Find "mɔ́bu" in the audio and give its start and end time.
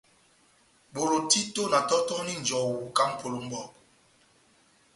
3.49-3.69